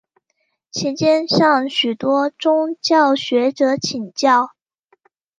[0.71, 4.49] 期间向许多宗教学者请教。